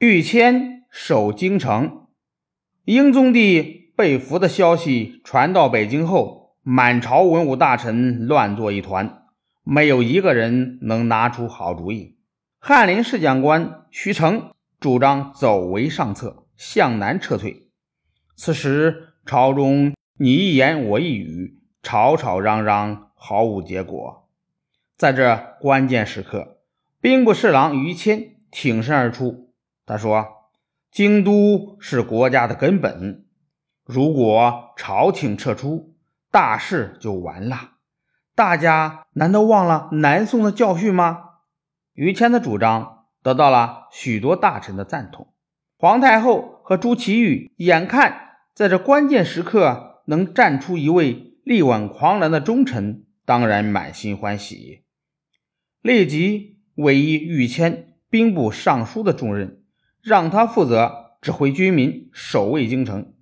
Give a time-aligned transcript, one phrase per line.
[0.00, 2.06] 玉谦守京城，
[2.86, 9.24] 英宗帝被俘的消息传到北京后，满朝文武大臣乱作一团，
[9.62, 12.16] 没有一个人能拿出好主意。
[12.58, 17.68] 翰林侍讲官徐成主张走为上策，向南撤退。
[18.34, 24.30] 此时朝中你一言我一语，吵吵嚷嚷，毫无结果。
[24.96, 26.62] 在这关键时刻，
[27.02, 29.49] 兵部侍郎于谦挺身而出。
[29.90, 30.46] 他说
[30.92, 33.24] ：“京都是国家的根本，
[33.84, 35.96] 如果朝廷撤出，
[36.30, 37.72] 大事就完了。
[38.36, 41.30] 大家难道忘了南宋的教训吗？”
[41.94, 45.34] 于谦的主张得到了许多大臣的赞同。
[45.76, 54.84] 皇太后和朱祁钰眼看在这关键时刻能站出一位力挽狂澜的忠臣，当然满心欢喜，
[55.82, 59.59] 立即委以于谦兵部尚书的重任。
[60.02, 63.14] 让他负责指挥军民守卫京城。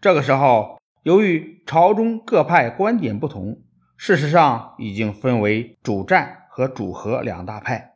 [0.00, 3.62] 这个时候，由于朝中各派观点不同，
[3.96, 7.94] 事实上已经分为主战和主和两大派。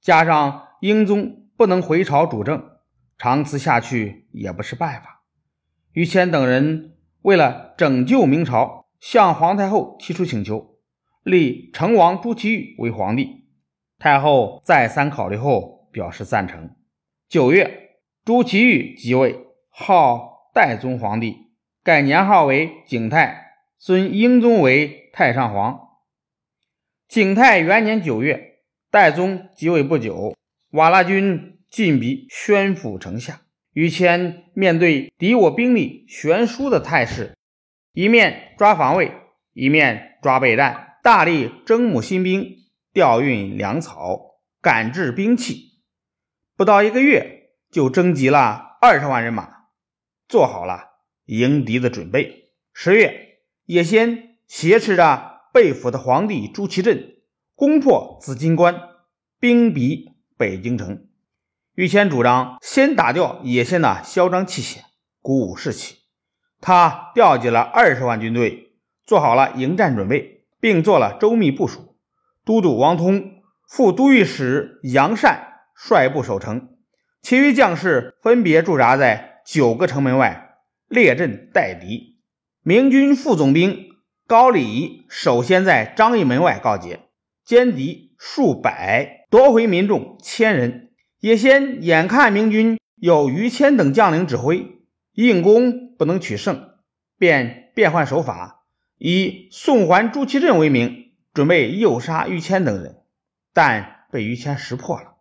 [0.00, 2.62] 加上英宗不能回朝主政，
[3.18, 5.22] 长此下去也不是办法。
[5.92, 10.78] 于谦等人为了拯救明朝，向皇太后提出请求，
[11.22, 13.46] 立成王朱祁钰为皇帝。
[13.98, 16.70] 太后再三考虑后，表示赞成。
[17.28, 21.36] 九月，朱祁钰即位，号代宗皇帝，
[21.84, 25.78] 改年号为景泰，尊英宗为太上皇。
[27.06, 30.34] 景泰元年九月，代宗即位不久，
[30.70, 33.42] 瓦剌军进逼宣府城下。
[33.74, 37.36] 于谦面对敌我兵力悬殊的态势，
[37.92, 39.12] 一面抓防卫，
[39.52, 42.56] 一面抓备战，大力征募新兵，
[42.94, 45.67] 调运粮草，赶制兵器。
[46.58, 49.48] 不到一个月，就征集了二十万人马，
[50.28, 50.86] 做好了
[51.26, 52.50] 迎敌的准备。
[52.72, 57.18] 十月，也先挟持着被俘的皇帝朱祁镇，
[57.54, 58.74] 攻破紫金关，
[59.38, 61.06] 兵逼北京城。
[61.76, 64.84] 于谦主张先打掉野先的嚣张气焰，
[65.22, 65.98] 鼓舞士气。
[66.60, 68.72] 他调集了二十万军队，
[69.06, 71.96] 做好了迎战准备，并做了周密部署。
[72.44, 75.47] 都督王通、副都御史杨善。
[75.80, 76.70] 率部守城，
[77.22, 80.56] 其余将士分别驻扎在九个城门外
[80.88, 82.18] 列阵待敌。
[82.64, 83.90] 明军副总兵
[84.26, 87.02] 高礼首先在张义门外告捷，
[87.46, 90.90] 歼敌数百，夺回民众千人。
[91.20, 94.80] 也先眼看明军有于谦等将领指挥，
[95.14, 96.70] 硬攻不能取胜，
[97.18, 98.64] 便变换手法，
[98.98, 102.96] 以送还朱祁镇为名，准备诱杀于谦等人，
[103.52, 105.17] 但被于谦识破了。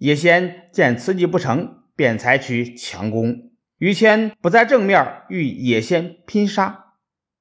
[0.00, 3.50] 叶先见此计不成，便采取强攻。
[3.76, 6.94] 于谦不在正面与野先拼杀，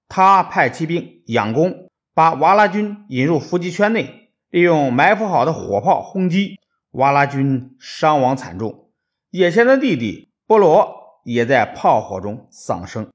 [0.09, 6.59] 他派骑兵佯攻，把瓦剌军引入伏击圈内，利用埋伏好的火炮轰击，
[6.91, 8.89] 瓦剌军伤亡惨重。
[9.29, 13.09] 野先的弟弟波罗也在炮火中丧生。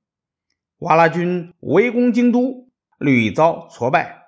[0.78, 4.22] 瓦剌军围攻京都，屡遭挫败，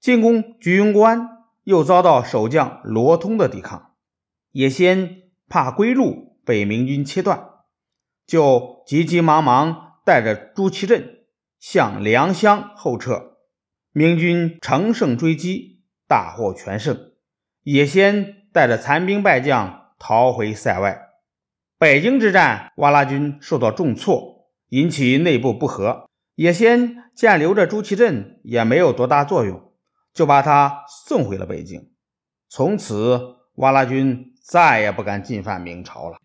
[0.00, 1.28] 进攻居庸关，
[1.62, 3.87] 又遭到守将罗通的抵抗。
[4.52, 7.48] 也先怕归路被明军切断，
[8.26, 11.24] 就急急忙忙带着朱祁镇
[11.58, 13.36] 向良乡后撤。
[13.92, 17.12] 明军乘胜追击，大获全胜。
[17.62, 21.08] 也先带着残兵败将逃回塞外。
[21.78, 26.08] 北京之战，瓦剌军受到重挫，引起内部不和。
[26.34, 29.72] 也先见留着朱祁镇也没有多大作用，
[30.14, 31.90] 就把他送回了北京。
[32.48, 34.34] 从此，瓦剌军。
[34.48, 36.16] 再也不敢进犯明朝了。